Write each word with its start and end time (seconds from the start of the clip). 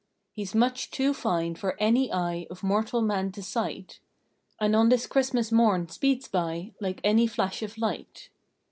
He 0.33 0.41
s 0.41 0.55
much 0.55 0.89
too 0.89 1.13
fine 1.13 1.53
for 1.53 1.77
any 1.79 2.11
eye 2.11 2.47
of 2.49 2.63
mortal 2.63 3.03
man 3.03 3.31
to 3.33 3.43
sight, 3.43 3.99
And 4.59 4.75
on 4.75 4.89
this 4.89 5.05
Christmas 5.05 5.51
Morn 5.51 5.89
speeds 5.89 6.27
by 6.27 6.73
like 6.81 7.01
any 7.03 7.27
flash 7.27 7.61
of 7.61 7.77
light. 7.77 8.29